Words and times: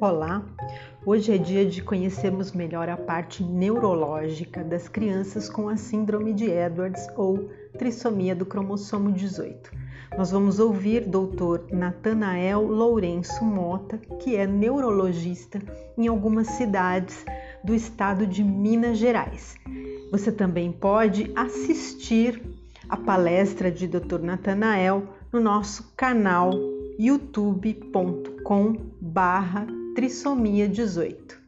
Olá! 0.00 0.44
Hoje 1.06 1.32
é 1.32 1.38
dia 1.38 1.64
de 1.64 1.80
conhecermos 1.80 2.50
melhor 2.50 2.88
a 2.88 2.96
parte 2.96 3.44
neurológica 3.44 4.64
das 4.64 4.88
crianças 4.88 5.48
com 5.48 5.68
a 5.68 5.76
síndrome 5.76 6.34
de 6.34 6.50
Edwards 6.50 7.06
ou 7.16 7.48
trissomia 7.78 8.34
do 8.34 8.44
cromossomo 8.44 9.12
18. 9.12 9.70
Nós 10.18 10.32
vamos 10.32 10.58
ouvir 10.58 11.06
Dr. 11.06 11.72
Natanael 11.72 12.62
Lourenço 12.62 13.44
Mota, 13.44 13.98
que 14.18 14.34
é 14.34 14.46
neurologista 14.46 15.60
em 15.96 16.08
algumas 16.08 16.48
cidades 16.48 17.24
do 17.62 17.72
estado 17.72 18.26
de 18.26 18.42
Minas 18.42 18.98
Gerais. 18.98 19.54
Você 20.10 20.32
também 20.32 20.72
pode 20.72 21.30
assistir 21.36 22.42
a 22.88 22.96
palestra 22.96 23.70
de 23.70 23.86
Dr. 23.86 24.18
Natanael 24.20 25.04
no 25.32 25.40
nosso 25.40 25.92
canal 25.96 26.52
youtube.com 26.98 28.76
barra 29.00 29.66
trissomia 29.94 30.66
18. 30.68 31.43